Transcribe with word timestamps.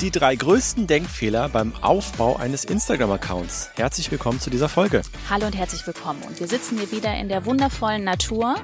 Die 0.00 0.10
drei 0.10 0.34
größten 0.34 0.86
Denkfehler 0.86 1.50
beim 1.50 1.74
Aufbau 1.82 2.36
eines 2.36 2.64
Instagram-Accounts. 2.64 3.68
Herzlich 3.74 4.10
willkommen 4.10 4.40
zu 4.40 4.48
dieser 4.48 4.70
Folge. 4.70 5.02
Hallo 5.28 5.44
und 5.44 5.54
herzlich 5.54 5.86
willkommen. 5.86 6.22
Und 6.22 6.40
wir 6.40 6.48
sitzen 6.48 6.78
hier 6.78 6.90
wieder 6.90 7.14
in 7.16 7.28
der 7.28 7.44
wundervollen 7.44 8.02
Natur. 8.02 8.54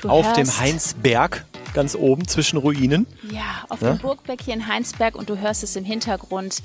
Du 0.00 0.08
auf 0.08 0.32
dem 0.32 0.58
Heinsberg, 0.58 1.44
ganz 1.74 1.94
oben 1.94 2.26
zwischen 2.26 2.56
Ruinen. 2.56 3.06
Ja, 3.30 3.66
auf 3.68 3.82
ja? 3.82 3.92
dem 3.92 3.98
Burgberg 3.98 4.40
hier 4.40 4.54
in 4.54 4.68
Heinsberg 4.68 5.16
und 5.16 5.28
du 5.28 5.36
hörst 5.36 5.62
es 5.62 5.76
im 5.76 5.84
Hintergrund. 5.84 6.62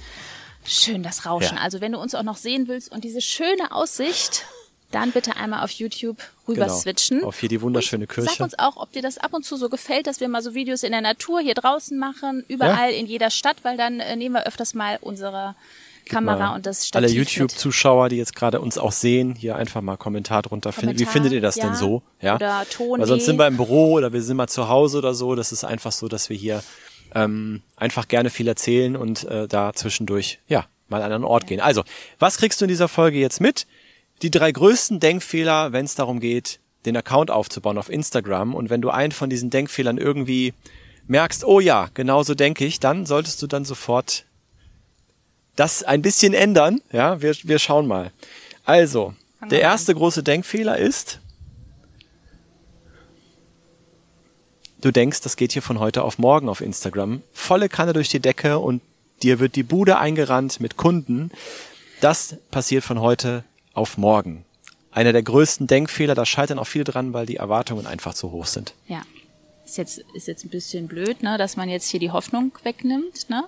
Schön 0.63 1.03
das 1.03 1.25
Rauschen. 1.25 1.57
Ja. 1.57 1.63
Also 1.63 1.81
wenn 1.81 1.91
du 1.91 1.99
uns 1.99 2.15
auch 2.15 2.23
noch 2.23 2.37
sehen 2.37 2.69
willst 2.69 2.93
und 2.93 3.03
diese 3.03 3.19
schöne 3.19 3.73
Aussicht 3.73 4.45
dann 4.95 5.11
bitte 5.11 5.35
einmal 5.35 5.63
auf 5.63 5.71
YouTube 5.71 6.17
rüber 6.47 6.65
genau. 6.65 6.73
switchen. 6.73 7.23
Auf 7.23 7.39
hier 7.39 7.49
die 7.49 7.61
wunderschöne 7.61 8.07
Kirche. 8.07 8.29
Sag 8.29 8.39
uns 8.39 8.57
auch, 8.57 8.77
ob 8.77 8.93
dir 8.93 9.01
das 9.01 9.17
ab 9.17 9.33
und 9.33 9.43
zu 9.43 9.57
so 9.57 9.69
gefällt, 9.69 10.07
dass 10.07 10.21
wir 10.21 10.29
mal 10.29 10.41
so 10.41 10.55
Videos 10.55 10.83
in 10.83 10.91
der 10.91 11.01
Natur 11.01 11.41
hier 11.41 11.53
draußen 11.53 11.97
machen, 11.97 12.45
überall 12.47 12.91
ja? 12.91 12.97
in 12.97 13.05
jeder 13.05 13.29
Stadt, 13.29 13.57
weil 13.63 13.77
dann 13.77 13.99
äh, 13.99 14.15
nehmen 14.15 14.35
wir 14.35 14.47
öfters 14.47 14.73
mal 14.73 14.97
unsere 15.01 15.55
Kamera 16.05 16.55
und 16.55 16.65
das 16.65 16.87
Stativ 16.87 17.09
Alle 17.09 17.17
YouTube-Zuschauer, 17.17 18.09
die 18.09 18.17
jetzt 18.17 18.35
gerade 18.35 18.61
uns 18.61 18.77
auch 18.77 18.91
sehen, 18.91 19.35
hier 19.35 19.55
einfach 19.55 19.81
mal 19.81 19.97
Kommentar 19.97 20.43
drunter. 20.43 20.71
Kommentar, 20.71 20.99
Wie 20.99 21.05
findet 21.05 21.33
ihr 21.33 21.41
das 21.41 21.55
ja, 21.55 21.65
denn 21.65 21.75
so? 21.75 22.03
Ja. 22.21 22.35
Oder 22.35 22.65
Ton. 22.69 22.99
Weil 22.99 23.07
sonst 23.07 23.25
sind 23.25 23.37
wir 23.37 23.47
im 23.47 23.57
Büro 23.57 23.93
oder 23.93 24.13
wir 24.13 24.21
sind 24.21 24.37
mal 24.37 24.47
zu 24.47 24.69
Hause 24.69 24.99
oder 24.99 25.13
so. 25.13 25.35
Das 25.35 25.51
ist 25.51 25.63
einfach 25.63 25.91
so, 25.91 26.07
dass 26.07 26.29
wir 26.29 26.37
hier 26.37 26.63
ähm, 27.13 27.63
einfach 27.75 28.07
gerne 28.07 28.29
viel 28.29 28.47
erzählen 28.47 28.95
und 28.95 29.23
äh, 29.25 29.47
da 29.47 29.73
zwischendurch 29.73 30.39
ja 30.47 30.65
mal 30.87 31.01
an 31.01 31.11
einen 31.11 31.23
Ort 31.23 31.43
ja. 31.43 31.47
gehen. 31.47 31.59
Also, 31.59 31.83
was 32.19 32.37
kriegst 32.37 32.61
du 32.61 32.65
in 32.65 32.69
dieser 32.69 32.87
Folge 32.87 33.17
jetzt 33.17 33.41
mit? 33.41 33.65
Die 34.21 34.31
drei 34.31 34.51
größten 34.51 34.99
Denkfehler, 34.99 35.71
wenn 35.71 35.85
es 35.85 35.95
darum 35.95 36.19
geht, 36.19 36.59
den 36.85 36.97
Account 36.97 37.31
aufzubauen 37.31 37.77
auf 37.77 37.89
Instagram. 37.89 38.53
Und 38.53 38.69
wenn 38.69 38.81
du 38.81 38.89
einen 38.89 39.11
von 39.11 39.29
diesen 39.29 39.49
Denkfehlern 39.49 39.97
irgendwie 39.97 40.53
merkst, 41.07 41.43
oh 41.45 41.59
ja, 41.59 41.89
genauso 41.93 42.35
denke 42.35 42.65
ich, 42.65 42.79
dann 42.79 43.05
solltest 43.05 43.41
du 43.41 43.47
dann 43.47 43.65
sofort 43.65 44.25
das 45.55 45.83
ein 45.83 46.01
bisschen 46.01 46.33
ändern. 46.33 46.81
Ja, 46.91 47.21
wir, 47.21 47.35
wir 47.43 47.59
schauen 47.59 47.87
mal. 47.87 48.11
Also, 48.65 49.13
der 49.49 49.61
erste 49.61 49.93
große 49.93 50.23
Denkfehler 50.23 50.77
ist, 50.77 51.19
du 54.81 54.91
denkst, 54.91 55.21
das 55.21 55.37
geht 55.37 55.51
hier 55.51 55.61
von 55.61 55.79
heute 55.79 56.03
auf 56.03 56.17
morgen 56.17 56.49
auf 56.49 56.61
Instagram. 56.61 57.21
Volle 57.33 57.69
Kanne 57.69 57.93
durch 57.93 58.09
die 58.09 58.19
Decke 58.19 58.59
und 58.59 58.81
dir 59.23 59.39
wird 59.39 59.55
die 59.55 59.63
Bude 59.63 59.97
eingerannt 59.97 60.59
mit 60.59 60.77
Kunden. 60.77 61.31
Das 62.01 62.37
passiert 62.51 62.83
von 62.83 62.99
heute 62.99 63.43
auf 63.75 63.97
morgen. 63.97 64.45
Einer 64.91 65.13
der 65.13 65.23
größten 65.23 65.67
Denkfehler, 65.67 66.15
da 66.15 66.25
scheitern 66.25 66.57
auch 66.57 66.67
viele 66.67 66.85
dran, 66.85 67.13
weil 67.13 67.25
die 67.25 67.35
Erwartungen 67.35 67.85
einfach 67.85 68.13
zu 68.13 68.31
hoch 68.31 68.45
sind. 68.45 68.73
Ja. 68.87 69.01
Ist 69.65 69.77
jetzt, 69.77 69.99
ist 70.13 70.27
jetzt 70.27 70.45
ein 70.45 70.49
bisschen 70.49 70.87
blöd, 70.87 71.23
ne, 71.23 71.37
dass 71.37 71.57
man 71.57 71.69
jetzt 71.69 71.89
hier 71.89 71.99
die 71.99 72.11
Hoffnung 72.11 72.51
wegnimmt, 72.63 73.29
ne? 73.29 73.45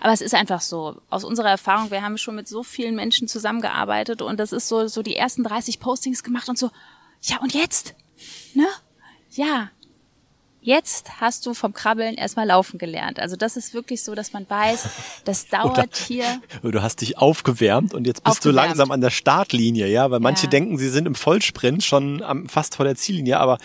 Aber 0.00 0.12
es 0.12 0.20
ist 0.20 0.34
einfach 0.34 0.60
so. 0.60 1.00
Aus 1.10 1.24
unserer 1.24 1.50
Erfahrung, 1.50 1.90
wir 1.90 2.02
haben 2.02 2.18
schon 2.18 2.34
mit 2.34 2.48
so 2.48 2.62
vielen 2.64 2.96
Menschen 2.96 3.28
zusammengearbeitet 3.28 4.22
und 4.22 4.40
das 4.40 4.52
ist 4.52 4.66
so, 4.66 4.88
so 4.88 5.02
die 5.02 5.14
ersten 5.14 5.44
30 5.44 5.78
Postings 5.78 6.24
gemacht 6.24 6.48
und 6.48 6.58
so, 6.58 6.70
ja, 7.22 7.38
und 7.40 7.54
jetzt? 7.54 7.94
Ne? 8.54 8.66
Ja, 9.30 9.70
Jetzt 10.66 11.20
hast 11.20 11.46
du 11.46 11.54
vom 11.54 11.72
Krabbeln 11.72 12.16
erstmal 12.16 12.44
laufen 12.44 12.76
gelernt. 12.76 13.20
Also 13.20 13.36
das 13.36 13.56
ist 13.56 13.72
wirklich 13.72 14.02
so, 14.02 14.16
dass 14.16 14.32
man 14.32 14.50
weiß, 14.50 14.88
das 15.24 15.46
dauert 15.48 15.78
oder, 15.78 15.88
hier. 16.08 16.42
Du 16.62 16.82
hast 16.82 17.02
dich 17.02 17.18
aufgewärmt 17.18 17.94
und 17.94 18.04
jetzt 18.04 18.24
bist 18.24 18.38
aufgewärmt. 18.38 18.58
du 18.58 18.66
langsam 18.66 18.90
an 18.90 19.00
der 19.00 19.10
Startlinie, 19.10 19.86
ja, 19.86 20.10
weil 20.10 20.18
manche 20.18 20.46
ja. 20.46 20.50
denken, 20.50 20.76
sie 20.76 20.88
sind 20.88 21.06
im 21.06 21.14
Vollsprint 21.14 21.84
schon 21.84 22.20
am, 22.20 22.48
fast 22.48 22.74
vor 22.74 22.84
der 22.84 22.96
Ziellinie, 22.96 23.38
aber 23.38 23.58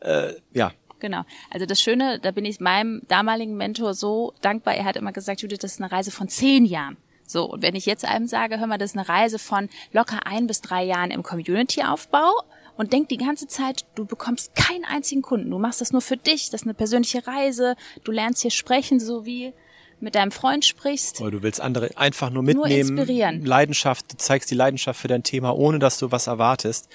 äh, 0.00 0.32
ja, 0.52 0.72
Genau. 0.98 1.22
Also 1.50 1.66
das 1.66 1.80
Schöne, 1.80 2.18
da 2.18 2.32
bin 2.32 2.44
ich 2.44 2.58
meinem 2.58 3.00
damaligen 3.06 3.56
Mentor 3.56 3.94
so 3.94 4.34
dankbar. 4.42 4.74
Er 4.74 4.84
hat 4.84 4.96
immer 4.96 5.12
gesagt, 5.12 5.42
Judith, 5.42 5.60
das 5.60 5.74
ist 5.74 5.80
eine 5.80 5.92
Reise 5.92 6.10
von 6.10 6.28
zehn 6.28 6.64
Jahren. 6.64 6.96
So, 7.26 7.44
und 7.44 7.62
wenn 7.62 7.76
ich 7.76 7.86
jetzt 7.86 8.04
einem 8.04 8.26
sage, 8.26 8.58
hör 8.58 8.66
mal, 8.66 8.76
das 8.76 8.90
ist 8.90 8.98
eine 8.98 9.08
Reise 9.08 9.38
von 9.38 9.68
locker 9.92 10.26
ein 10.26 10.48
bis 10.48 10.62
drei 10.62 10.82
Jahren 10.82 11.12
im 11.12 11.22
Community-Aufbau, 11.22 12.42
und 12.80 12.94
denk 12.94 13.10
die 13.10 13.18
ganze 13.18 13.46
Zeit, 13.46 13.84
du 13.94 14.06
bekommst 14.06 14.54
keinen 14.54 14.86
einzigen 14.86 15.20
Kunden. 15.20 15.50
Du 15.50 15.58
machst 15.58 15.82
das 15.82 15.92
nur 15.92 16.00
für 16.00 16.16
dich. 16.16 16.48
Das 16.48 16.62
ist 16.62 16.66
eine 16.66 16.72
persönliche 16.72 17.26
Reise. 17.26 17.76
Du 18.04 18.10
lernst 18.10 18.40
hier 18.40 18.50
sprechen, 18.50 18.98
so 18.98 19.26
wie 19.26 19.52
mit 20.00 20.14
deinem 20.14 20.30
Freund 20.30 20.64
sprichst. 20.64 21.20
Oder 21.20 21.30
du 21.30 21.42
willst 21.42 21.60
andere 21.60 21.90
einfach 21.98 22.30
nur 22.30 22.42
mitnehmen. 22.42 22.94
Nur 22.94 23.02
inspirieren. 23.02 23.44
Leidenschaft, 23.44 24.10
du 24.10 24.16
zeigst 24.16 24.50
die 24.50 24.54
Leidenschaft 24.54 24.98
für 24.98 25.08
dein 25.08 25.22
Thema, 25.22 25.54
ohne 25.54 25.78
dass 25.78 25.98
du 25.98 26.10
was 26.10 26.26
erwartest. 26.26 26.88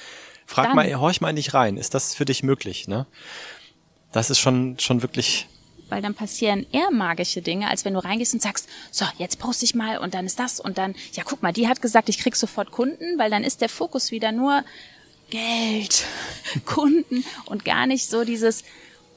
Frag 0.47 0.69
Dann, 0.69 0.75
mal, 0.75 0.95
horch 0.95 1.21
mal 1.21 1.29
in 1.29 1.35
dich 1.35 1.53
rein. 1.53 1.77
Ist 1.77 1.93
das 1.93 2.15
für 2.15 2.25
dich 2.25 2.41
möglich, 2.41 2.87
ne? 2.87 3.05
Das 4.11 4.31
ist 4.31 4.39
schon, 4.39 4.79
schon 4.79 5.03
wirklich 5.03 5.47
weil 5.87 6.01
dann 6.01 6.15
passieren 6.15 6.65
eher 6.71 6.89
magische 6.89 7.43
Dinge, 7.43 7.69
als 7.69 7.85
wenn 7.85 7.93
du 7.93 8.03
reingehst 8.03 8.33
und 8.33 8.41
sagst, 8.41 8.67
so, 8.89 9.05
jetzt 9.19 9.37
poste 9.37 9.65
ich 9.65 9.75
mal 9.75 9.99
und 9.99 10.15
dann 10.15 10.25
ist 10.25 10.39
das 10.39 10.59
und 10.59 10.79
dann, 10.79 10.95
ja, 11.13 11.21
guck 11.23 11.43
mal, 11.43 11.53
die 11.53 11.67
hat 11.67 11.79
gesagt, 11.79 12.09
ich 12.09 12.17
krieg 12.17 12.35
sofort 12.35 12.71
Kunden, 12.71 13.19
weil 13.19 13.29
dann 13.29 13.43
ist 13.43 13.61
der 13.61 13.69
Fokus 13.69 14.09
wieder 14.09 14.31
nur 14.31 14.63
Geld, 15.29 16.05
Kunden 16.65 17.25
und 17.45 17.65
gar 17.65 17.87
nicht 17.87 18.07
so 18.07 18.23
dieses, 18.23 18.63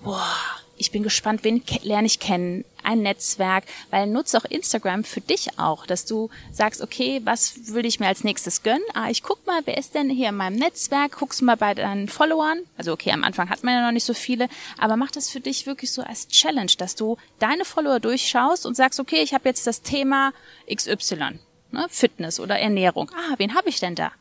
boah, 0.02 0.36
ich 0.78 0.92
bin 0.92 1.02
gespannt, 1.02 1.42
wen 1.42 1.62
lerne 1.82 2.06
ich 2.06 2.20
kennen, 2.20 2.64
ein 2.82 3.02
Netzwerk, 3.02 3.64
weil 3.90 4.06
nutze 4.06 4.38
auch 4.38 4.44
Instagram 4.44 5.04
für 5.04 5.20
dich 5.20 5.58
auch, 5.58 5.86
dass 5.86 6.04
du 6.04 6.30
sagst, 6.52 6.80
okay, 6.80 7.20
was 7.24 7.68
würde 7.68 7.88
ich 7.88 8.00
mir 8.00 8.06
als 8.06 8.24
nächstes 8.24 8.62
gönnen? 8.62 8.82
Ah, 8.94 9.10
ich 9.10 9.22
guck 9.22 9.44
mal, 9.46 9.60
wer 9.64 9.76
ist 9.76 9.94
denn 9.94 10.08
hier 10.08 10.30
in 10.30 10.36
meinem 10.36 10.56
Netzwerk? 10.56 11.18
Guckst 11.18 11.40
du 11.40 11.44
mal 11.44 11.56
bei 11.56 11.74
deinen 11.74 12.08
Followern. 12.08 12.60
Also 12.76 12.92
okay, 12.92 13.10
am 13.10 13.24
Anfang 13.24 13.50
hat 13.50 13.64
man 13.64 13.74
ja 13.74 13.84
noch 13.84 13.92
nicht 13.92 14.04
so 14.04 14.14
viele, 14.14 14.48
aber 14.78 14.96
mach 14.96 15.10
das 15.10 15.28
für 15.28 15.40
dich 15.40 15.66
wirklich 15.66 15.92
so 15.92 16.02
als 16.02 16.28
Challenge, 16.28 16.72
dass 16.78 16.94
du 16.94 17.16
deine 17.38 17.64
Follower 17.64 18.00
durchschaust 18.00 18.64
und 18.64 18.76
sagst, 18.76 19.00
okay, 19.00 19.22
ich 19.22 19.34
habe 19.34 19.48
jetzt 19.48 19.66
das 19.66 19.82
Thema 19.82 20.32
XY, 20.72 21.40
ne, 21.72 21.86
Fitness 21.90 22.40
oder 22.40 22.58
Ernährung. 22.58 23.10
Ah, 23.14 23.34
wen 23.36 23.54
habe 23.54 23.68
ich 23.68 23.80
denn 23.80 23.96
da? 23.96 24.12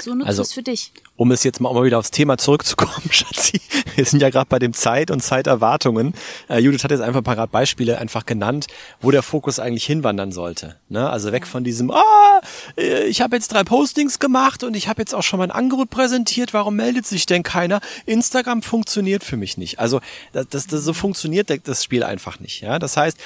So 0.00 0.14
nutzt 0.14 0.28
also, 0.28 0.42
es 0.42 0.52
für 0.52 0.62
dich. 0.62 0.92
Um 1.16 1.30
es 1.30 1.44
jetzt 1.44 1.60
mal, 1.60 1.72
mal 1.72 1.84
wieder 1.84 1.98
aufs 1.98 2.10
Thema 2.10 2.36
zurückzukommen, 2.36 2.92
Schatzi. 3.10 3.60
Wir 3.94 4.04
sind 4.04 4.20
ja 4.20 4.28
gerade 4.30 4.46
bei 4.48 4.58
dem 4.58 4.74
Zeit 4.74 5.10
und 5.10 5.20
Zeiterwartungen. 5.20 6.12
Äh, 6.48 6.58
Judith 6.58 6.84
hat 6.84 6.90
jetzt 6.90 7.00
einfach 7.00 7.20
ein 7.20 7.24
paar 7.24 7.46
Beispiele 7.46 7.98
einfach 7.98 8.26
genannt, 8.26 8.66
wo 9.00 9.10
der 9.10 9.22
Fokus 9.22 9.58
eigentlich 9.58 9.86
hinwandern 9.86 10.30
sollte. 10.32 10.76
Ne? 10.88 11.08
Also 11.08 11.32
weg 11.32 11.46
von 11.46 11.64
diesem, 11.64 11.90
ah, 11.90 12.40
äh, 12.76 13.04
ich 13.04 13.22
habe 13.22 13.36
jetzt 13.36 13.48
drei 13.48 13.64
Postings 13.64 14.18
gemacht 14.18 14.62
und 14.62 14.76
ich 14.76 14.88
habe 14.88 15.00
jetzt 15.00 15.14
auch 15.14 15.22
schon 15.22 15.38
mein 15.38 15.50
Angebot 15.50 15.88
präsentiert, 15.88 16.52
warum 16.52 16.76
meldet 16.76 17.06
sich 17.06 17.24
denn 17.24 17.42
keiner? 17.42 17.80
Instagram 18.04 18.62
funktioniert 18.62 19.24
für 19.24 19.38
mich 19.38 19.56
nicht. 19.56 19.78
Also 19.78 20.00
das, 20.32 20.48
das, 20.50 20.66
das 20.66 20.84
so 20.84 20.92
funktioniert 20.92 21.50
das 21.66 21.82
Spiel 21.82 22.02
einfach 22.02 22.40
nicht. 22.40 22.60
Ja? 22.60 22.78
Das 22.78 22.96
heißt, 22.98 23.16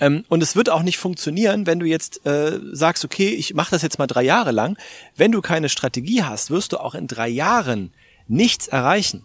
ähm, 0.00 0.24
und 0.28 0.42
es 0.42 0.56
wird 0.56 0.70
auch 0.70 0.82
nicht 0.82 0.98
funktionieren, 0.98 1.66
wenn 1.66 1.78
du 1.78 1.86
jetzt 1.86 2.24
äh, 2.26 2.58
sagst, 2.72 3.04
okay, 3.04 3.28
ich 3.28 3.54
mache 3.54 3.72
das 3.72 3.82
jetzt 3.82 3.98
mal 3.98 4.06
drei 4.06 4.22
Jahre 4.22 4.50
lang. 4.50 4.78
Wenn 5.16 5.32
du 5.32 5.40
keine 5.42 5.68
Strategie 5.68 6.22
hast, 6.22 6.50
wirst 6.50 6.72
du 6.72 6.78
auch 6.78 6.94
in 6.94 7.06
drei 7.06 7.28
Jahren 7.28 7.39
nichts 8.28 8.68
erreichen. 8.68 9.22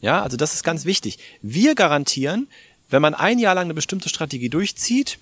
Ja, 0.00 0.22
also 0.22 0.36
das 0.36 0.54
ist 0.54 0.62
ganz 0.62 0.84
wichtig. 0.84 1.18
Wir 1.42 1.74
garantieren, 1.74 2.48
wenn 2.90 3.02
man 3.02 3.14
ein 3.14 3.38
Jahr 3.38 3.54
lang 3.54 3.64
eine 3.64 3.74
bestimmte 3.74 4.08
Strategie 4.08 4.48
durchzieht, 4.48 5.18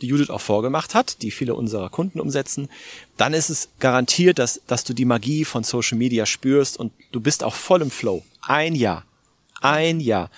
die 0.00 0.06
Judith 0.06 0.30
auch 0.30 0.40
vorgemacht 0.40 0.94
hat, 0.94 1.22
die 1.22 1.30
viele 1.30 1.54
unserer 1.54 1.88
Kunden 1.88 2.20
umsetzen, 2.20 2.68
dann 3.16 3.32
ist 3.32 3.48
es 3.48 3.68
garantiert, 3.78 4.38
dass, 4.38 4.60
dass 4.66 4.84
du 4.84 4.92
die 4.92 5.04
Magie 5.04 5.44
von 5.44 5.64
Social 5.64 5.98
Media 5.98 6.26
spürst 6.26 6.78
und 6.78 6.92
du 7.12 7.20
bist 7.20 7.42
auch 7.42 7.54
voll 7.54 7.82
im 7.82 7.90
Flow. 7.90 8.22
Ein 8.42 8.74
Jahr. 8.74 9.04
Ein 9.60 10.00
Jahr. 10.00 10.30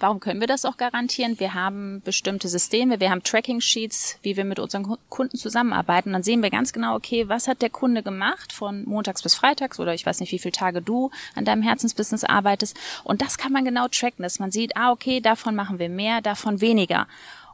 Warum 0.00 0.18
können 0.18 0.40
wir 0.40 0.46
das 0.46 0.64
auch 0.64 0.78
garantieren? 0.78 1.38
Wir 1.38 1.52
haben 1.52 2.00
bestimmte 2.02 2.48
Systeme, 2.48 3.00
wir 3.00 3.10
haben 3.10 3.22
Tracking-Sheets, 3.22 4.18
wie 4.22 4.34
wir 4.34 4.46
mit 4.46 4.58
unseren 4.58 4.96
Kunden 5.10 5.36
zusammenarbeiten. 5.36 6.14
Dann 6.14 6.22
sehen 6.22 6.42
wir 6.42 6.48
ganz 6.48 6.72
genau, 6.72 6.96
okay, 6.96 7.28
was 7.28 7.46
hat 7.46 7.60
der 7.60 7.68
Kunde 7.68 8.02
gemacht 8.02 8.54
von 8.54 8.84
montags 8.86 9.22
bis 9.22 9.34
freitags 9.34 9.78
oder 9.78 9.92
ich 9.92 10.06
weiß 10.06 10.20
nicht, 10.20 10.32
wie 10.32 10.38
viele 10.38 10.52
Tage 10.52 10.80
du 10.80 11.10
an 11.34 11.44
deinem 11.44 11.62
Herzensbusiness 11.62 12.24
arbeitest. 12.24 12.78
Und 13.04 13.20
das 13.20 13.36
kann 13.36 13.52
man 13.52 13.66
genau 13.66 13.88
tracken, 13.88 14.22
dass 14.22 14.38
man 14.38 14.50
sieht, 14.50 14.74
ah, 14.74 14.90
okay, 14.90 15.20
davon 15.20 15.54
machen 15.54 15.78
wir 15.78 15.90
mehr, 15.90 16.22
davon 16.22 16.62
weniger. 16.62 17.06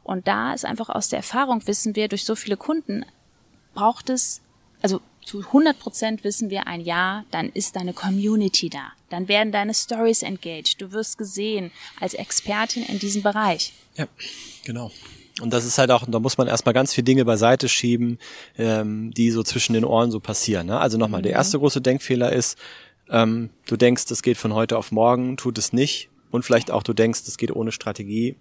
Und 0.03 0.29
da 0.29 0.53
ist 0.53 0.63
einfach 0.63 0.87
aus 0.87 1.09
der 1.09 1.17
Erfahrung, 1.17 1.67
wissen 1.67 1.97
wir, 1.97 2.07
durch 2.07 2.23
so 2.23 2.35
viele 2.35 2.55
Kunden 2.55 3.05
braucht 3.73 4.09
es, 4.09 4.41
also 4.81 5.01
zu 5.27 5.39
100 5.39 5.77
Prozent 5.77 6.23
wissen 6.23 6.49
wir 6.49 6.67
ein 6.67 6.79
Ja, 6.79 7.25
dann 7.31 7.49
ist 7.49 7.75
deine 7.75 7.91
Community 7.91 8.69
da. 8.69 8.93
Dann 9.09 9.27
werden 9.27 9.51
deine 9.51 9.73
Stories 9.73 10.23
engaged. 10.23 10.81
Du 10.81 10.93
wirst 10.93 11.17
gesehen 11.17 11.71
als 11.99 12.13
Expertin 12.13 12.83
in 12.83 12.97
diesem 12.97 13.23
Bereich. 13.23 13.73
Ja, 13.97 14.07
genau. 14.63 14.89
Und 15.41 15.51
das 15.51 15.65
ist 15.65 15.77
halt 15.77 15.91
auch, 15.91 16.05
da 16.07 16.19
muss 16.19 16.37
man 16.37 16.47
erstmal 16.47 16.73
ganz 16.73 16.93
viele 16.93 17.03
Dinge 17.03 17.25
beiseite 17.25 17.67
schieben, 17.67 18.19
ähm, 18.57 19.13
die 19.13 19.29
so 19.31 19.43
zwischen 19.43 19.73
den 19.73 19.83
Ohren 19.83 20.11
so 20.11 20.21
passieren. 20.21 20.67
Ne? 20.67 20.79
Also 20.79 20.97
nochmal, 20.97 21.19
mhm. 21.19 21.23
der 21.23 21.33
erste 21.33 21.59
große 21.59 21.81
Denkfehler 21.81 22.31
ist, 22.31 22.57
Ähm, 23.09 23.51
du 23.67 23.77
denkst, 23.77 24.03
es 24.11 24.21
geht 24.21 24.37
von 24.37 24.53
heute 24.53 24.77
auf 24.77 24.91
morgen, 24.91 25.37
tut 25.37 25.57
es 25.57 25.71
nicht. 25.71 26.09
Und 26.29 26.43
vielleicht 26.43 26.71
auch 26.71 26.83
du 26.83 26.93
denkst, 26.93 27.21
es 27.25 27.37
geht 27.37 27.55
ohne 27.55 27.71
Strategie, 27.71 28.35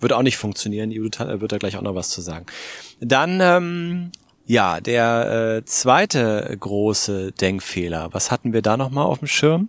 wird 0.00 0.12
auch 0.14 0.22
nicht 0.22 0.38
funktionieren. 0.38 0.90
Judith 0.90 1.20
wird 1.20 1.52
da 1.52 1.58
gleich 1.58 1.76
auch 1.76 1.82
noch 1.82 1.94
was 1.94 2.08
zu 2.08 2.22
sagen. 2.22 2.46
Dann, 3.00 3.40
ähm, 3.42 4.12
ja, 4.48 4.80
der 4.80 5.58
äh, 5.58 5.64
zweite 5.66 6.56
große 6.58 7.32
Denkfehler. 7.32 8.08
Was 8.12 8.30
hatten 8.30 8.54
wir 8.54 8.62
da 8.62 8.78
nochmal 8.78 9.04
auf 9.04 9.18
dem 9.18 9.28
Schirm? 9.28 9.68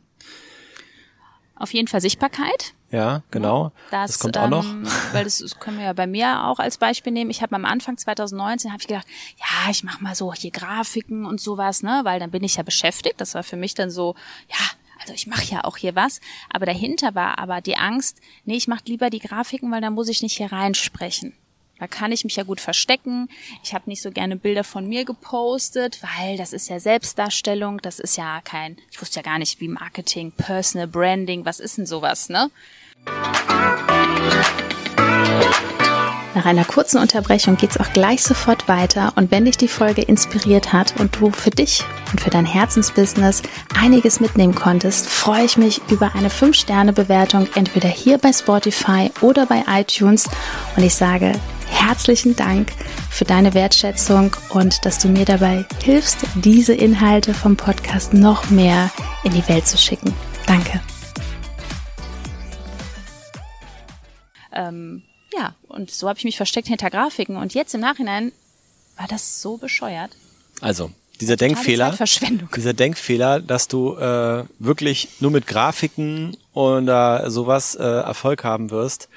Auf 1.56 1.74
jeden 1.74 1.90
Fall 1.90 2.00
Sichtbarkeit. 2.00 2.74
Ja, 2.90 3.22
genau. 3.30 3.74
Das, 3.92 4.12
das 4.12 4.20
kommt 4.20 4.38
auch 4.38 4.48
noch. 4.48 4.64
Ähm, 4.64 4.88
weil 5.12 5.26
das, 5.26 5.40
das 5.40 5.60
können 5.60 5.78
wir 5.78 5.86
ja 5.86 5.94
bei 5.94 6.08
mir 6.08 6.46
auch 6.46 6.60
als 6.60 6.78
Beispiel 6.78 7.12
nehmen. 7.12 7.30
Ich 7.30 7.42
habe 7.42 7.56
am 7.56 7.66
Anfang 7.66 7.98
2019 7.98 8.72
habe 8.72 8.82
ich 8.82 8.88
gedacht, 8.88 9.06
ja, 9.38 9.70
ich 9.70 9.84
mache 9.84 10.02
mal 10.02 10.16
so 10.16 10.34
hier 10.34 10.52
Grafiken 10.52 11.26
und 11.26 11.42
sowas, 11.42 11.84
ne, 11.84 12.00
weil 12.06 12.22
dann 12.22 12.32
bin 12.32 12.46
ich 12.46 12.56
ja 12.56 12.64
beschäftigt. 12.64 13.20
Das 13.20 13.36
war 13.36 13.44
für 13.44 13.58
mich 13.58 13.76
dann 13.76 13.92
so, 13.92 14.16
ja, 14.48 14.66
also 15.02 15.12
ich 15.14 15.28
mache 15.28 15.44
ja 15.44 15.66
auch 15.66 15.76
hier 15.76 15.96
was. 15.98 16.22
Aber 16.50 16.66
dahinter 16.66 17.16
war 17.16 17.38
aber 17.38 17.60
die 17.60 17.76
Angst, 17.76 18.22
nee, 18.46 18.56
ich 18.56 18.70
mache 18.70 18.86
lieber 18.86 19.10
die 19.10 19.20
Grafiken, 19.20 19.70
weil 19.72 19.82
dann 19.82 19.94
muss 19.94 20.08
ich 20.08 20.22
nicht 20.22 20.38
hier 20.38 20.54
reinsprechen. 20.54 21.34
Da 21.80 21.88
kann 21.88 22.12
ich 22.12 22.26
mich 22.26 22.36
ja 22.36 22.44
gut 22.44 22.60
verstecken. 22.60 23.30
Ich 23.64 23.74
habe 23.74 23.90
nicht 23.90 24.02
so 24.02 24.12
gerne 24.12 24.36
Bilder 24.36 24.66
von 24.66 24.88
mir 24.88 25.06
gepostet, 25.06 26.00
weil 26.02 26.38
das 26.38 26.52
ist 26.52 26.70
ja 26.70 26.80
Selbstdarstellung, 26.80 27.82
das 27.82 28.00
ist 28.00 28.18
ja 28.18 28.42
kein, 28.44 28.78
ich 28.92 29.02
wusste 29.02 29.20
ja 29.20 29.24
gar 29.24 29.40
nicht, 29.40 29.62
wie 29.62 29.70
Marketing, 29.70 30.32
Personal 30.32 30.88
Branding, 30.88 31.46
was 31.46 31.60
ist 31.60 31.78
denn 31.78 31.86
sowas, 31.86 32.28
ne? 32.28 32.52
Nach 36.36 36.46
einer 36.46 36.66
kurzen 36.66 37.00
Unterbrechung 37.00 37.58
geht's 37.58 37.80
auch 37.80 37.92
gleich 37.92 38.24
sofort 38.24 38.68
weiter 38.68 39.14
und 39.16 39.32
wenn 39.32 39.46
dich 39.46 39.58
die 39.58 39.68
Folge 39.68 40.02
inspiriert 40.02 40.74
hat 40.74 41.00
und 41.00 41.20
du 41.20 41.32
für 41.32 41.50
dich 41.50 41.84
und 42.12 42.22
für 42.22 42.30
dein 42.30 42.46
Herzensbusiness 42.46 43.42
einiges 43.82 44.20
mitnehmen 44.20 44.54
konntest, 44.54 45.08
freue 45.08 45.46
ich 45.46 45.58
mich 45.58 45.82
über 45.90 46.14
eine 46.14 46.30
5-Sterne-Bewertung 46.30 47.48
entweder 47.56 47.90
hier 47.90 48.18
bei 48.18 48.32
Spotify 48.32 49.12
oder 49.22 49.46
bei 49.48 49.64
iTunes 49.68 50.30
und 50.76 50.84
ich 50.84 50.96
sage 50.96 51.34
herzlichen 51.80 52.36
Dank 52.36 52.72
für 53.10 53.26
deine 53.26 53.54
Wertschätzung 53.54 54.36
und 54.50 54.86
dass 54.86 55.00
du 55.00 55.08
mir 55.08 55.26
dabei 55.26 55.66
hilfst, 55.84 56.18
diese 56.36 56.74
Inhalte 56.74 57.34
vom 57.34 57.56
Podcast 57.56 58.14
noch 58.14 58.50
mehr 58.50 58.92
in 59.24 59.32
die 59.32 59.48
Welt 59.48 59.66
zu 59.66 59.78
schicken. 59.78 60.14
Danke. 60.46 60.82
Ähm, 64.52 65.04
ja, 65.34 65.56
und 65.68 65.92
so 65.92 66.10
habe 66.10 66.20
ich 66.20 66.26
mich 66.26 66.38
versteckt 66.38 66.68
hinter 66.68 66.90
Grafiken. 66.90 67.38
Und 67.38 67.54
jetzt 67.54 67.74
im 67.74 67.82
Nachhinein 67.82 68.32
war 68.98 69.08
das 69.08 69.42
so 69.42 69.58
bescheuert. 69.58 70.12
Also, 70.62 70.92
dieser 71.22 71.36
Denkfehler, 71.36 71.98
dieser 72.56 72.74
Denkfehler, 72.74 73.40
dass 73.40 73.68
du 73.68 73.96
äh, 73.96 74.46
wirklich 74.60 75.10
nur 75.20 75.32
mit 75.32 75.48
Grafiken 75.48 76.38
oder 76.54 77.30
sowas 77.30 77.76
äh, 77.76 77.84
Erfolg 77.84 78.44
haben 78.44 78.72
wirst, 78.72 79.10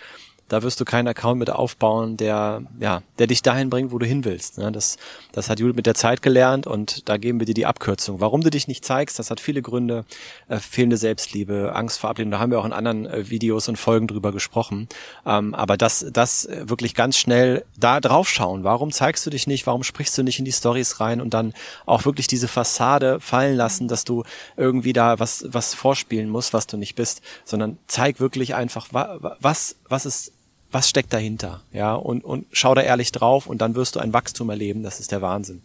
da 0.52 0.62
wirst 0.62 0.78
du 0.81 0.84
keinen 0.84 1.08
Account 1.08 1.38
mit 1.38 1.49
aufbauen, 1.49 2.19
der, 2.19 2.60
ja, 2.78 3.02
der 3.19 3.26
dich 3.26 3.40
dahin 3.40 3.70
bringt, 3.70 3.90
wo 3.90 3.99
du 3.99 4.04
hin 4.04 4.26
willst. 4.26 4.58
Ne? 4.58 4.70
Das, 4.70 4.99
das 5.32 5.49
hat 5.49 5.60
Judith 5.60 5.76
mit 5.76 5.87
der 5.87 5.94
Zeit 5.94 6.20
gelernt 6.20 6.66
und 6.66 7.08
da 7.08 7.16
geben 7.16 7.40
wir 7.40 7.46
dir 7.46 7.54
die 7.54 7.64
Abkürzung. 7.64 8.20
Warum 8.20 8.43
du 8.43 8.50
dich 8.50 8.69
nicht 8.69 8.84
zeigst, 8.84 9.19
das 9.19 9.31
hat 9.31 9.40
viele 9.40 9.62
Gründe. 9.62 10.04
Äh, 10.49 10.58
fehlende 10.58 10.99
Selbstliebe, 10.99 11.72
Angst 11.75 12.00
vor 12.00 12.10
Ablehnung, 12.10 12.32
da 12.32 12.38
haben 12.38 12.50
wir 12.50 12.60
auch 12.60 12.66
in 12.66 12.75
anderen 12.75 13.06
äh, 13.06 13.31
Videos 13.31 13.66
und 13.70 13.76
Folgen 13.76 14.08
drüber 14.08 14.31
gesprochen. 14.31 14.90
Ähm, 15.25 15.54
aber 15.54 15.78
das, 15.78 16.04
das 16.12 16.46
wirklich 16.50 16.94
ganz 16.94 17.16
schnell 17.16 17.64
da 17.78 18.00
drauf 18.00 18.28
schauen. 18.28 18.62
Warum 18.62 18.93
zeigst 18.93 19.25
du 19.25 19.31
dich 19.31 19.46
nicht? 19.46 19.66
Warum 19.66 19.82
sprichst 19.82 20.19
du 20.19 20.22
nicht 20.22 20.38
in 20.38 20.44
die 20.44 20.52
Stories 20.52 21.00
rein 21.00 21.22
und 21.22 21.32
dann 21.32 21.54
auch 21.87 22.04
wirklich 22.04 22.26
diese 22.26 22.46
Fassade 22.46 23.20
fallen 23.20 23.56
lassen, 23.56 23.88
dass 23.88 24.04
du 24.04 24.25
irgendwie 24.58 24.93
da 24.93 25.19
was, 25.19 25.46
was 25.49 25.72
vorspielen 25.72 26.28
musst, 26.28 26.52
was 26.52 26.66
du 26.66 26.76
nicht 26.76 26.94
bist, 26.94 27.22
sondern 27.46 27.78
zeig 27.87 28.20
wirklich 28.20 28.54
einfach, 28.54 28.88
was, 28.93 29.76
was 29.88 30.04
ist 30.04 30.32
was 30.72 30.88
steckt 30.88 31.12
dahinter, 31.12 31.60
ja, 31.72 31.94
und, 31.94 32.24
und 32.24 32.46
schau 32.52 32.74
da 32.74 32.80
ehrlich 32.80 33.12
drauf 33.12 33.46
und 33.46 33.58
dann 33.58 33.74
wirst 33.74 33.96
du 33.96 34.00
ein 34.00 34.12
Wachstum 34.12 34.50
erleben, 34.50 34.82
das 34.82 35.00
ist 35.00 35.12
der 35.12 35.22
Wahnsinn. 35.22 35.62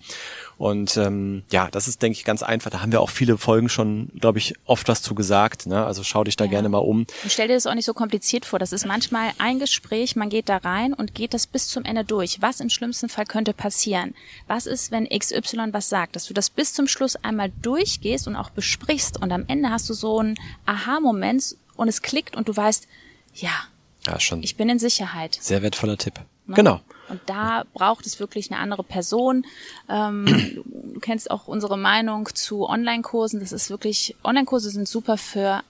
Und 0.57 0.98
ähm, 0.98 1.44
ja, 1.51 1.69
das 1.69 1.88
ist, 1.88 2.01
denke 2.01 2.18
ich, 2.18 2.25
ganz 2.25 2.42
einfach. 2.42 2.71
Da 2.71 2.81
haben 2.81 2.92
wir 2.92 3.01
auch 3.01 3.12
viele 3.12 3.38
Folgen 3.38 3.69
schon, 3.69 4.09
glaube 4.19 4.39
ich, 4.39 4.56
oft 4.65 4.88
was 4.88 5.04
zu 5.04 5.13
gesagt. 5.13 5.68
Ne? 5.68 5.86
Also 5.86 6.04
schau 6.04 6.24
dich 6.24 6.36
da 6.36 6.45
ja. 6.45 6.50
gerne 6.50 6.68
mal 6.68 6.80
um. 6.80 7.00
Und 7.00 7.31
stell 7.31 7.48
dir 7.48 7.54
das 7.54 7.68
auch 7.68 7.75
nicht 7.75 7.86
so 7.86 7.94
kompliziert 7.94 8.44
vor. 8.45 8.57
Das 8.57 8.71
ist 8.71 8.86
manchmal 8.86 9.31
ein 9.38 9.59
Gespräch, 9.59 10.15
man 10.15 10.30
geht 10.30 10.50
da 10.50 10.57
rein 10.57 10.94
und 10.94 11.13
geht 11.13 11.36
das 11.36 11.45
bis 11.45 11.68
zum 11.68 11.86
Ende 11.86 12.03
durch. 12.03 12.42
Was 12.42 12.60
im 12.60 12.69
schlimmsten 12.69 13.07
Fall 13.07 13.25
könnte 13.25 13.53
passieren? 13.53 14.15
Was 14.48 14.65
ist, 14.65 14.92
wenn 14.92 15.07
XY 15.07 15.74
was 15.74 15.89
sagt? 15.89 16.15
Dass 16.15 16.25
du 16.25 16.33
das 16.33 16.50
bis 16.50 16.74
zum 16.74 16.88
Schluss 16.88 17.15
einmal 17.18 17.51
durchgehst 17.62 18.27
und 18.27 18.36
auch 18.36 18.50
besprichst 18.50 19.21
und 19.21 19.31
am 19.31 19.45
Ende 19.48 19.69
hast 19.69 19.88
du 19.89 19.94
so 19.94 20.19
einen 20.19 20.36
Aha-Moment 20.65 21.56
und 21.75 21.88
es 21.88 22.01
klickt 22.01 22.36
und 22.36 22.48
du 22.48 22.56
weißt, 22.56 22.88
ja, 23.36 23.51
ja, 24.06 24.20
schon. 24.20 24.44
Ich 24.44 24.56
bin 24.56 24.70
in 24.70 24.80
Sicherheit. 24.80 25.38
Sehr 25.42 25.62
wertvoller 25.62 25.98
Tipp. 25.98 26.20
Ne? 26.46 26.56
Genau. 26.56 26.82
Und 27.10 27.22
da 27.26 27.64
braucht 27.74 28.06
es 28.06 28.20
wirklich 28.20 28.52
eine 28.52 28.60
andere 28.60 28.84
Person. 28.84 29.46
Ähm, 29.90 30.64
du 30.94 31.00
kennst 31.00 31.32
auch 31.32 31.48
unsere 31.48 31.78
Meinung 31.78 32.30
zu 32.34 32.68
Online-Kursen. 32.68 33.40
Das 33.40 33.52
ist 33.52 33.70
wirklich, 33.70 34.16
Online-Kurse 34.24 34.70
sind 34.70 34.88
super 34.88 35.18
für 35.18 35.62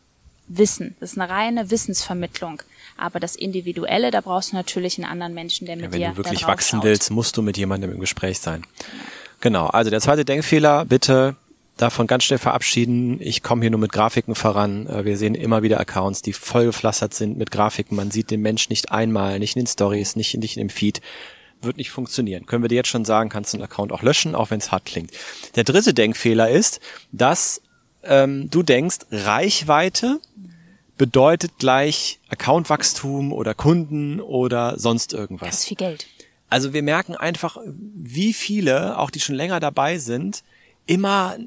Wissen. 0.47 0.95
Das 0.99 1.11
ist 1.11 1.19
eine 1.19 1.29
reine 1.29 1.71
Wissensvermittlung. 1.71 2.61
Aber 2.95 3.19
das 3.19 3.35
Individuelle, 3.35 4.11
da 4.11 4.21
brauchst 4.21 4.51
du 4.51 4.55
natürlich 4.55 4.97
einen 4.97 5.09
anderen 5.09 5.33
Menschen, 5.33 5.67
der 5.67 5.75
mit 5.75 5.85
ja, 5.85 5.91
wenn 5.91 5.99
dir. 5.99 6.05
Wenn 6.07 6.11
du 6.13 6.17
wirklich 6.17 6.47
wachsen 6.47 6.77
schaut. 6.77 6.85
willst, 6.85 7.11
musst 7.11 7.37
du 7.37 7.41
mit 7.41 7.57
jemandem 7.57 7.91
im 7.91 7.99
Gespräch 7.99 8.39
sein. 8.39 8.63
Genau. 9.41 9.65
genau. 9.65 9.67
Also 9.67 9.91
der 9.91 10.01
zweite 10.01 10.25
Denkfehler, 10.25 10.85
bitte 10.85 11.35
davon 11.77 12.07
ganz 12.07 12.23
schnell 12.23 12.39
verabschieden. 12.39 13.21
Ich 13.21 13.43
komme 13.43 13.61
hier 13.61 13.71
nur 13.71 13.79
mit 13.79 13.91
Grafiken 13.91 14.35
voran. 14.35 14.87
Äh, 14.87 15.05
wir 15.05 15.17
sehen 15.17 15.35
immer 15.35 15.63
wieder 15.63 15.79
Accounts, 15.79 16.21
die 16.21 16.33
vollgepflastert 16.33 17.13
sind 17.13 17.37
mit 17.37 17.51
Grafiken. 17.51 17.95
Man 17.95 18.11
sieht 18.11 18.31
den 18.31 18.41
Mensch 18.41 18.69
nicht 18.69 18.91
einmal, 18.91 19.39
nicht 19.39 19.55
in 19.55 19.63
den 19.63 19.67
Stories, 19.67 20.15
nicht, 20.15 20.35
nicht 20.37 20.57
in 20.57 20.67
dem 20.67 20.69
Feed. 20.69 21.01
Wird 21.61 21.77
nicht 21.77 21.89
funktionieren. 21.89 22.45
Können 22.45 22.63
wir 22.63 22.69
dir 22.69 22.75
jetzt 22.75 22.89
schon 22.89 23.05
sagen, 23.05 23.29
kannst 23.29 23.53
du 23.53 23.57
einen 23.57 23.63
Account 23.63 23.91
auch 23.91 24.03
löschen, 24.03 24.35
auch 24.35 24.51
wenn 24.51 24.59
es 24.59 24.71
hart 24.71 24.85
klingt. 24.85 25.11
Der 25.55 25.63
dritte 25.63 25.93
Denkfehler 25.93 26.49
ist, 26.49 26.79
dass 27.11 27.61
ähm, 28.03 28.49
du 28.49 28.61
denkst, 28.61 28.99
Reichweite 29.11 30.19
bedeutet 30.97 31.57
gleich 31.57 32.19
Accountwachstum 32.29 33.33
oder 33.33 33.53
Kunden 33.53 34.19
oder 34.19 34.77
sonst 34.79 35.13
irgendwas. 35.13 35.49
Ganz 35.49 35.65
viel 35.65 35.77
Geld. 35.77 36.07
Also 36.49 36.73
wir 36.73 36.83
merken 36.83 37.15
einfach, 37.15 37.57
wie 37.65 38.33
viele, 38.33 38.97
auch 38.97 39.09
die 39.09 39.19
schon 39.19 39.35
länger 39.35 39.59
dabei 39.59 39.97
sind, 39.97 40.43
immer 40.85 41.37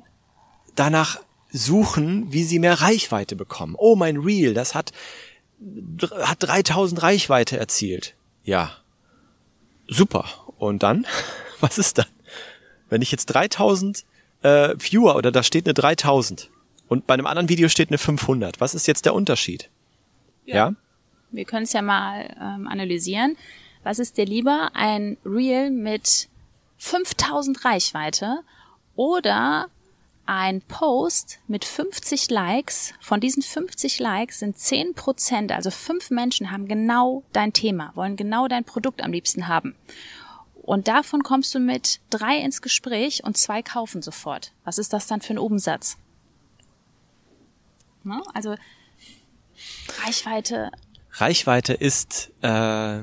danach 0.81 1.21
suchen, 1.53 2.33
wie 2.33 2.43
sie 2.43 2.59
mehr 2.59 2.81
Reichweite 2.81 3.37
bekommen. 3.37 3.75
Oh, 3.77 3.97
mein 3.97 4.17
Reel, 4.17 4.55
das 4.55 4.75
hat, 4.75 4.93
hat 6.11 6.43
3000 6.43 7.03
Reichweite 7.03 7.59
erzielt. 7.59 8.15
Ja. 8.45 8.73
Super. 9.89 10.25
Und 10.59 10.83
dann? 10.83 11.07
Was 11.61 11.79
ist 11.79 11.99
dann? 11.99 12.07
Wenn 12.89 13.03
ich 13.03 13.13
jetzt 13.13 13.27
3000 13.27 14.05
äh, 14.43 14.75
Viewer 14.79 15.17
oder 15.17 15.31
da 15.31 15.43
steht 15.43 15.67
eine 15.67 15.75
3000 15.75 16.49
und 16.89 17.07
bei 17.07 17.15
einem 17.15 17.27
anderen 17.27 17.49
Video 17.49 17.69
steht 17.69 17.91
eine 17.91 17.99
500, 17.99 18.61
was 18.61 18.75
ist 18.75 18.89
jetzt 18.89 19.05
der 19.05 19.15
Unterschied? 19.15 19.69
Ja. 20.45 20.55
ja? 20.55 20.75
Wir 21.31 21.45
können 21.45 21.65
es 21.65 21.73
ja 21.73 21.83
mal 21.83 22.35
ähm, 22.41 22.67
analysieren. 22.67 23.37
Was 23.85 23.99
ist 23.99 24.17
dir 24.17 24.25
lieber? 24.25 24.71
Ein 24.75 25.19
Reel 25.25 25.71
mit 25.71 26.29
5000 26.79 27.65
Reichweite 27.65 28.41
oder 28.97 29.69
ein 30.31 30.63
Post 30.63 31.41
mit 31.49 31.65
50 31.65 32.31
Likes. 32.31 32.95
Von 33.01 33.19
diesen 33.21 33.43
50 33.43 33.99
Likes 33.99 34.39
sind 34.39 34.57
10 34.57 34.95
Prozent, 34.95 35.51
also 35.51 35.73
fünf 35.73 36.11
Menschen 36.11 36.53
haben 36.53 36.69
genau 36.69 37.25
dein 37.33 37.53
Thema, 37.53 37.91
wollen 37.97 38.15
genau 38.15 38.47
dein 38.47 38.63
Produkt 38.63 39.03
am 39.03 39.11
liebsten 39.11 39.49
haben. 39.49 39.75
Und 40.63 40.87
davon 40.87 41.25
kommst 41.25 41.53
du 41.53 41.59
mit 41.59 41.99
drei 42.11 42.37
ins 42.37 42.63
Gespräch 42.63 43.25
und 43.25 43.37
zwei 43.37 43.61
kaufen 43.61 44.03
sofort. 44.03 44.53
Was 44.63 44.79
ist 44.79 44.93
das 44.93 45.09
dann 45.09 45.21
für 45.21 45.35
ein 45.35 45.39
Umsatz? 45.39 45.97
Ne? 48.05 48.23
Also 48.33 48.55
Reichweite. 50.05 50.71
Reichweite 51.11 51.73
ist 51.73 52.31
äh, 52.43 53.01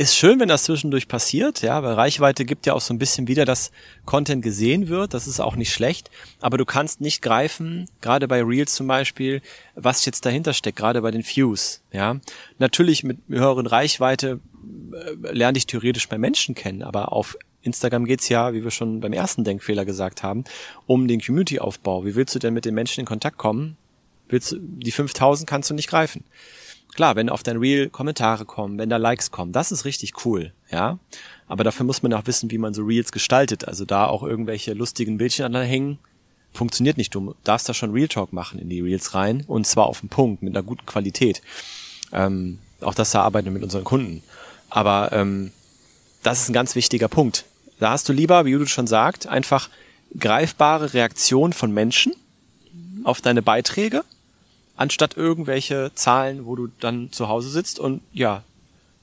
ist 0.00 0.16
schön, 0.16 0.40
wenn 0.40 0.48
das 0.48 0.64
zwischendurch 0.64 1.08
passiert, 1.08 1.60
ja, 1.60 1.82
weil 1.82 1.92
Reichweite 1.92 2.46
gibt 2.46 2.64
ja 2.64 2.72
auch 2.72 2.80
so 2.80 2.94
ein 2.94 2.98
bisschen 2.98 3.28
wieder, 3.28 3.44
dass 3.44 3.70
Content 4.06 4.42
gesehen 4.42 4.88
wird. 4.88 5.12
Das 5.12 5.26
ist 5.26 5.40
auch 5.40 5.56
nicht 5.56 5.74
schlecht. 5.74 6.10
Aber 6.40 6.56
du 6.56 6.64
kannst 6.64 7.02
nicht 7.02 7.20
greifen, 7.20 7.84
gerade 8.00 8.26
bei 8.26 8.42
Reels 8.42 8.72
zum 8.72 8.86
Beispiel, 8.86 9.42
was 9.74 10.06
jetzt 10.06 10.24
dahinter 10.24 10.54
steckt, 10.54 10.78
gerade 10.78 11.02
bei 11.02 11.10
den 11.10 11.22
Views, 11.22 11.82
ja. 11.92 12.16
Natürlich 12.58 13.04
mit 13.04 13.18
höheren 13.28 13.66
Reichweite 13.66 14.40
äh, 14.94 15.32
lerne 15.32 15.58
ich 15.58 15.66
theoretisch 15.66 16.08
bei 16.08 16.16
Menschen 16.16 16.54
kennen, 16.54 16.82
aber 16.82 17.12
auf 17.12 17.36
Instagram 17.60 18.06
geht's 18.06 18.30
ja, 18.30 18.54
wie 18.54 18.64
wir 18.64 18.70
schon 18.70 19.00
beim 19.00 19.12
ersten 19.12 19.44
Denkfehler 19.44 19.84
gesagt 19.84 20.22
haben, 20.22 20.44
um 20.86 21.08
den 21.08 21.20
Community-Aufbau. 21.20 22.06
Wie 22.06 22.14
willst 22.14 22.34
du 22.34 22.38
denn 22.38 22.54
mit 22.54 22.64
den 22.64 22.74
Menschen 22.74 23.00
in 23.00 23.06
Kontakt 23.06 23.36
kommen? 23.36 23.76
Willst 24.30 24.52
du, 24.52 24.56
die 24.60 24.92
5000 24.92 25.46
kannst 25.46 25.68
du 25.68 25.74
nicht 25.74 25.90
greifen. 25.90 26.24
Klar, 26.94 27.16
wenn 27.16 27.28
auf 27.28 27.42
dein 27.42 27.58
Reel 27.58 27.88
Kommentare 27.88 28.44
kommen, 28.44 28.78
wenn 28.78 28.90
da 28.90 28.96
Likes 28.96 29.30
kommen, 29.30 29.52
das 29.52 29.72
ist 29.72 29.84
richtig 29.84 30.24
cool, 30.24 30.52
ja. 30.70 30.98
Aber 31.46 31.64
dafür 31.64 31.86
muss 31.86 32.02
man 32.02 32.12
auch 32.12 32.26
wissen, 32.26 32.50
wie 32.50 32.58
man 32.58 32.74
so 32.74 32.84
Reels 32.84 33.12
gestaltet. 33.12 33.66
Also 33.66 33.84
da 33.84 34.06
auch 34.06 34.22
irgendwelche 34.22 34.72
lustigen 34.72 35.18
Bildchen 35.18 35.44
anhängen, 35.44 35.98
funktioniert 36.52 36.96
nicht. 36.96 37.14
Du 37.14 37.34
darfst 37.44 37.68
da 37.68 37.74
schon 37.74 37.92
Real 37.92 38.08
Talk 38.08 38.32
machen 38.32 38.58
in 38.58 38.68
die 38.68 38.80
Reels 38.80 39.14
rein 39.14 39.44
und 39.46 39.66
zwar 39.66 39.86
auf 39.86 40.00
den 40.00 40.08
Punkt, 40.08 40.42
mit 40.42 40.54
einer 40.54 40.64
guten 40.64 40.86
Qualität. 40.86 41.42
Ähm, 42.12 42.58
auch 42.80 42.94
das 42.94 43.10
da 43.10 43.22
arbeiten 43.22 43.46
wir 43.46 43.52
mit 43.52 43.62
unseren 43.62 43.84
Kunden. 43.84 44.22
Aber 44.68 45.12
ähm, 45.12 45.52
das 46.22 46.42
ist 46.42 46.48
ein 46.48 46.54
ganz 46.54 46.74
wichtiger 46.74 47.08
Punkt. 47.08 47.44
Da 47.78 47.90
hast 47.90 48.08
du 48.08 48.12
lieber, 48.12 48.44
wie 48.44 48.50
Judith 48.50 48.70
schon 48.70 48.86
sagt, 48.86 49.26
einfach 49.26 49.70
greifbare 50.18 50.92
Reaktionen 50.92 51.52
von 51.52 51.72
Menschen 51.72 52.14
auf 53.04 53.20
deine 53.20 53.42
Beiträge, 53.42 54.04
anstatt 54.80 55.16
irgendwelche 55.16 55.92
Zahlen, 55.94 56.46
wo 56.46 56.56
du 56.56 56.68
dann 56.80 57.12
zu 57.12 57.28
Hause 57.28 57.50
sitzt 57.50 57.78
und 57.78 58.00
ja, 58.12 58.42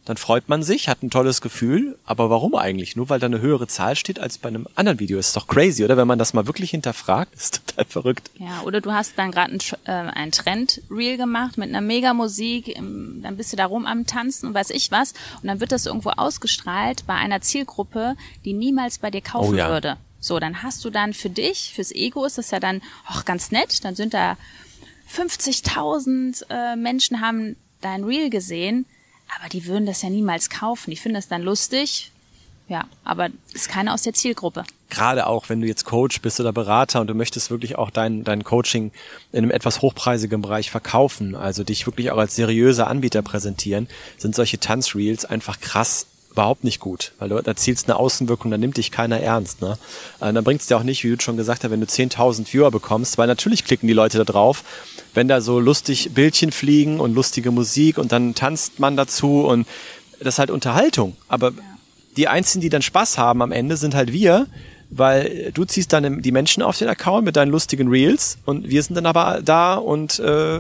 dann 0.05 0.17
freut 0.17 0.47
man 0.47 0.63
sich, 0.63 0.87
hat 0.87 1.03
ein 1.03 1.09
tolles 1.09 1.41
Gefühl, 1.41 1.99
aber 2.05 2.29
warum 2.29 2.55
eigentlich? 2.55 2.95
Nur 2.95 3.09
weil 3.09 3.19
da 3.19 3.25
eine 3.25 3.41
höhere 3.41 3.67
Zahl 3.67 3.97
steht 3.97 4.19
als 4.21 4.37
bei 4.37 4.47
einem 4.47 4.65
anderen 4.73 5.01
Video. 5.01 5.19
Ist 5.19 5.35
doch 5.35 5.47
crazy, 5.47 5.83
oder? 5.83 5.97
Wenn 5.97 6.07
man 6.07 6.17
das 6.17 6.33
mal 6.33 6.47
wirklich 6.47 6.71
hinterfragt, 6.71 7.35
ist 7.35 7.67
total 7.67 7.85
verrückt. 7.85 8.31
Ja, 8.39 8.61
oder 8.63 8.79
du 8.79 8.93
hast 8.93 9.17
dann 9.17 9.31
gerade 9.31 9.51
ein, 9.51 9.59
äh, 9.83 9.91
ein 9.91 10.31
Trend-Reel 10.31 11.17
gemacht 11.17 11.57
mit 11.57 11.67
einer 11.67 11.81
Mega-Musik, 11.81 12.75
dann 12.75 13.35
bist 13.35 13.51
du 13.51 13.57
da 13.57 13.65
rum 13.65 13.85
am 13.85 14.05
Tanzen 14.05 14.47
und 14.47 14.53
weiß 14.53 14.69
ich 14.69 14.91
was. 14.91 15.13
Und 15.41 15.49
dann 15.49 15.59
wird 15.59 15.73
das 15.73 15.85
irgendwo 15.85 16.11
ausgestrahlt 16.11 17.05
bei 17.05 17.15
einer 17.15 17.41
Zielgruppe, 17.41 18.15
die 18.45 18.53
niemals 18.53 18.99
bei 18.99 19.11
dir 19.11 19.21
kaufen 19.21 19.55
oh, 19.55 19.57
ja. 19.57 19.69
würde. 19.69 19.97
So, 20.21 20.39
dann 20.39 20.63
hast 20.63 20.85
du 20.85 20.89
dann 20.89 21.13
für 21.13 21.29
dich, 21.29 21.73
fürs 21.75 21.91
Ego 21.91 22.25
ist 22.25 22.37
das 22.37 22.49
ja 22.51 22.61
dann 22.61 22.81
auch 23.07 23.25
ganz 23.25 23.51
nett. 23.51 23.83
Dann 23.83 23.95
sind 23.95 24.13
da 24.13 24.37
50.000 25.13 26.45
äh, 26.49 26.75
Menschen 26.75 27.21
haben 27.21 27.55
dein 27.81 28.03
Reel 28.03 28.29
gesehen 28.29 28.85
aber 29.35 29.49
die 29.49 29.65
würden 29.65 29.85
das 29.85 30.01
ja 30.01 30.09
niemals 30.09 30.49
kaufen. 30.49 30.91
Die 30.91 30.97
finden 30.97 31.15
das 31.15 31.27
dann 31.27 31.41
lustig. 31.41 32.11
Ja, 32.69 32.85
aber 33.05 33.29
ist 33.53 33.69
keiner 33.69 33.93
aus 33.93 34.01
der 34.01 34.13
Zielgruppe. 34.13 34.63
Gerade 34.89 35.27
auch, 35.27 35.47
wenn 35.47 35.61
du 35.61 35.67
jetzt 35.67 35.85
Coach 35.85 36.21
bist 36.21 36.39
oder 36.39 36.51
Berater 36.51 36.99
und 36.99 37.07
du 37.07 37.13
möchtest 37.13 37.49
wirklich 37.49 37.77
auch 37.77 37.89
dein, 37.89 38.25
dein 38.25 38.43
Coaching 38.43 38.91
in 39.31 39.39
einem 39.39 39.51
etwas 39.51 39.81
hochpreisigen 39.81 40.41
Bereich 40.41 40.69
verkaufen, 40.69 41.35
also 41.35 41.63
dich 41.63 41.85
wirklich 41.85 42.11
auch 42.11 42.17
als 42.17 42.35
seriöser 42.35 42.87
Anbieter 42.87 43.21
präsentieren, 43.21 43.87
sind 44.17 44.35
solche 44.35 44.59
Tanzreels 44.59 45.23
einfach 45.23 45.61
krass 45.61 46.07
überhaupt 46.37 46.63
nicht 46.63 46.79
gut, 46.79 47.13
weil 47.17 47.29
du 47.29 47.35
erzielst 47.35 47.89
eine 47.89 47.97
Außenwirkung, 47.97 48.51
dann 48.51 48.59
nimmt 48.59 48.77
dich 48.77 48.91
keiner 48.91 49.19
ernst. 49.19 49.59
Ne? 49.61 49.77
Äh, 50.21 50.31
dann 50.31 50.43
bringt 50.43 50.61
es 50.61 50.67
dir 50.67 50.77
auch 50.77 50.83
nicht, 50.83 51.03
wie 51.03 51.09
du 51.09 51.19
schon 51.19 51.35
gesagt 51.35 51.63
hast, 51.63 51.71
wenn 51.71 51.81
du 51.81 51.87
10.000 51.87 52.53
Viewer 52.53 52.69
bekommst, 52.69 53.17
weil 53.17 53.25
natürlich 53.25 53.65
klicken 53.65 53.87
die 53.87 53.93
Leute 53.93 54.19
da 54.19 54.23
drauf, 54.23 54.63
wenn 55.15 55.27
da 55.27 55.41
so 55.41 55.59
lustig 55.59 56.11
Bildchen 56.13 56.51
fliegen 56.51 56.99
und 56.99 57.15
lustige 57.15 57.49
Musik 57.49 57.97
und 57.97 58.11
dann 58.11 58.35
tanzt 58.35 58.79
man 58.79 58.95
dazu 58.95 59.47
und 59.47 59.67
das 60.19 60.35
ist 60.35 60.39
halt 60.39 60.51
Unterhaltung. 60.51 61.17
Aber 61.27 61.53
die 62.17 62.27
Einzigen, 62.27 62.61
die 62.61 62.69
dann 62.69 62.83
Spaß 62.83 63.17
haben 63.17 63.41
am 63.41 63.51
Ende, 63.51 63.75
sind 63.75 63.95
halt 63.95 64.13
wir, 64.13 64.45
weil 64.89 65.51
du 65.53 65.65
ziehst 65.65 65.91
dann 65.91 66.21
die 66.21 66.31
Menschen 66.31 66.63
auf 66.63 66.77
den 66.77 66.87
Account 66.87 67.25
mit 67.25 67.35
deinen 67.35 67.51
lustigen 67.51 67.89
Reels 67.89 68.37
und 68.45 68.69
wir 68.69 68.81
sind 68.81 68.95
dann 68.95 69.05
aber 69.05 69.41
da 69.43 69.75
und 69.75 70.19
äh, 70.19 70.59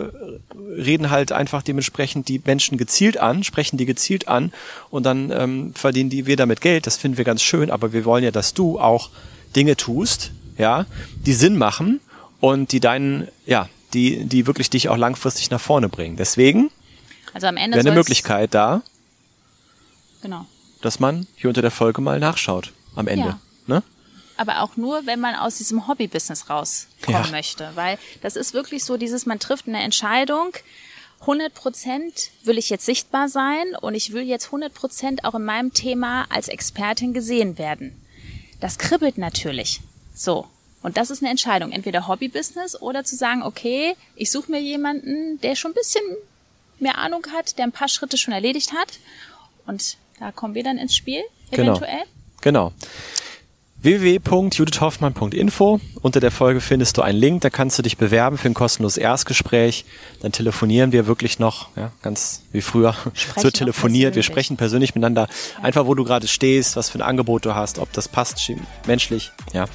reden 0.77 1.09
halt 1.09 1.31
einfach 1.31 1.61
dementsprechend 1.61 2.27
die 2.27 2.41
Menschen 2.43 2.77
gezielt 2.77 3.17
an, 3.17 3.43
sprechen 3.43 3.77
die 3.77 3.85
gezielt 3.85 4.27
an 4.27 4.51
und 4.89 5.05
dann 5.05 5.31
ähm, 5.31 5.73
verdienen 5.73 6.09
die 6.09 6.25
wir 6.25 6.35
damit 6.35 6.61
Geld. 6.61 6.87
Das 6.87 6.97
finden 6.97 7.17
wir 7.17 7.25
ganz 7.25 7.41
schön, 7.41 7.71
aber 7.71 7.93
wir 7.93 8.05
wollen 8.05 8.23
ja, 8.23 8.31
dass 8.31 8.53
du 8.53 8.79
auch 8.79 9.09
Dinge 9.55 9.77
tust, 9.77 10.31
ja, 10.57 10.85
die 11.25 11.33
Sinn 11.33 11.57
machen 11.57 12.01
und 12.39 12.71
die 12.71 12.79
deinen, 12.79 13.27
ja, 13.45 13.69
die, 13.93 14.25
die 14.25 14.45
wirklich 14.45 14.69
dich 14.69 14.89
auch 14.89 14.97
langfristig 14.97 15.49
nach 15.51 15.61
vorne 15.61 15.89
bringen. 15.89 16.17
Deswegen 16.17 16.69
also 17.33 17.47
am 17.47 17.57
Ende 17.57 17.77
wäre 17.77 17.87
eine 17.87 17.95
Möglichkeit 17.95 18.53
da, 18.53 18.81
genau. 20.21 20.45
dass 20.81 20.99
man 20.99 21.27
hier 21.35 21.49
unter 21.49 21.61
der 21.61 21.71
Folge 21.71 22.01
mal 22.01 22.19
nachschaut 22.19 22.73
am 22.95 23.07
Ende. 23.07 23.27
Ja. 23.27 23.39
Aber 24.37 24.61
auch 24.61 24.77
nur, 24.77 25.05
wenn 25.05 25.19
man 25.19 25.35
aus 25.35 25.57
diesem 25.57 25.87
Hobbybusiness 25.87 26.49
rauskommen 26.49 27.23
ja. 27.23 27.31
möchte. 27.31 27.71
Weil 27.75 27.97
das 28.21 28.35
ist 28.35 28.53
wirklich 28.53 28.83
so 28.83 28.97
dieses, 28.97 29.25
man 29.25 29.39
trifft 29.39 29.67
eine 29.67 29.81
Entscheidung, 29.81 30.53
100 31.21 31.53
Prozent 31.53 32.29
will 32.43 32.57
ich 32.57 32.69
jetzt 32.69 32.85
sichtbar 32.85 33.27
sein 33.27 33.75
und 33.81 33.95
ich 33.95 34.13
will 34.13 34.23
jetzt 34.23 34.47
100 34.47 34.73
Prozent 34.73 35.25
auch 35.25 35.35
in 35.35 35.43
meinem 35.43 35.73
Thema 35.73 36.25
als 36.29 36.47
Expertin 36.47 37.13
gesehen 37.13 37.57
werden. 37.57 37.99
Das 38.59 38.77
kribbelt 38.77 39.17
natürlich. 39.17 39.81
So. 40.13 40.47
Und 40.83 40.95
das 40.95 41.09
ist 41.09 41.21
eine 41.21 41.31
Entscheidung. 41.31 41.71
Entweder 41.71 42.07
Hobbybusiness 42.07 42.79
oder 42.79 43.03
zu 43.03 43.15
sagen, 43.15 43.43
okay, 43.43 43.95
ich 44.15 44.31
suche 44.31 44.51
mir 44.51 44.61
jemanden, 44.61 45.41
der 45.41 45.55
schon 45.55 45.71
ein 45.71 45.75
bisschen 45.75 46.03
mehr 46.79 46.97
Ahnung 46.97 47.25
hat, 47.33 47.57
der 47.57 47.65
ein 47.65 47.71
paar 47.71 47.87
Schritte 47.87 48.17
schon 48.17 48.33
erledigt 48.33 48.71
hat. 48.73 48.99
Und 49.65 49.97
da 50.19 50.31
kommen 50.31 50.53
wir 50.53 50.63
dann 50.63 50.77
ins 50.77 50.95
Spiel, 50.95 51.23
genau. 51.51 51.71
eventuell. 51.71 52.03
Genau. 52.41 52.69
genau 52.69 52.73
www.judithhoffmann.info. 53.81 55.79
Unter 56.01 56.19
der 56.19 56.31
Folge 56.31 56.61
findest 56.61 56.97
du 56.97 57.03
einen 57.03 57.19
Link, 57.19 57.41
da 57.41 57.49
kannst 57.49 57.77
du 57.77 57.83
dich 57.83 57.97
bewerben 57.97 58.37
für 58.37 58.47
ein 58.47 58.53
kostenloses 58.53 58.97
Erstgespräch. 58.97 59.85
Dann 60.21 60.31
telefonieren 60.31 60.91
wir 60.91 61.05
wirklich 61.07 61.39
noch, 61.39 61.69
ja, 61.75 61.91
ganz 62.01 62.43
wie 62.51 62.61
früher. 62.61 62.95
Es 63.35 63.43
wird 63.43 63.55
telefoniert, 63.55 64.15
wir 64.15 64.23
sprechen 64.23 64.57
persönlich 64.57 64.95
miteinander, 64.95 65.27
ja. 65.57 65.63
einfach 65.63 65.85
wo 65.85 65.93
du 65.93 66.03
gerade 66.03 66.27
stehst, 66.27 66.75
was 66.75 66.89
für 66.89 66.97
ein 66.99 67.03
Angebot 67.03 67.45
du 67.45 67.53
hast, 67.55 67.79
ob 67.79 67.93
das 67.93 68.07
passt 68.07 68.51
menschlich, 68.87 69.31
ja. 69.53 69.65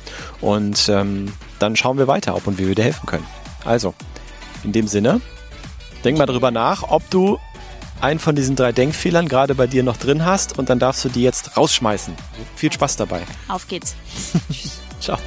Und 0.40 0.88
ähm, 0.88 1.32
dann 1.58 1.76
schauen 1.76 1.98
wir 1.98 2.08
weiter, 2.08 2.34
ob 2.34 2.46
und 2.46 2.58
wie 2.58 2.66
wir 2.66 2.74
dir 2.74 2.84
helfen 2.84 3.06
können. 3.06 3.26
Also, 3.64 3.94
in 4.64 4.72
dem 4.72 4.88
Sinne, 4.88 5.20
denk 6.04 6.18
mal 6.18 6.26
drüber 6.26 6.50
nach, 6.50 6.82
ob 6.88 7.08
du 7.10 7.38
einen 8.02 8.18
von 8.18 8.34
diesen 8.34 8.56
drei 8.56 8.72
Denkfehlern 8.72 9.28
gerade 9.28 9.54
bei 9.54 9.66
dir 9.66 9.82
noch 9.82 9.96
drin 9.96 10.24
hast 10.24 10.58
und 10.58 10.70
dann 10.70 10.78
darfst 10.78 11.04
du 11.04 11.08
die 11.08 11.22
jetzt 11.22 11.56
rausschmeißen. 11.56 12.14
Viel 12.56 12.72
Spaß 12.72 12.96
dabei. 12.96 13.22
Auf 13.48 13.68
geht's. 13.68 13.94
Ciao. 15.00 15.18